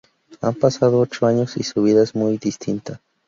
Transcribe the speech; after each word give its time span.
Han 0.41 0.55
pasado 0.55 0.97
ocho 0.99 1.27
años 1.27 1.57
y 1.57 1.63
su 1.63 1.83
vida 1.83 2.01
es 2.01 2.15
muy 2.15 2.39
distinta... 2.39 2.99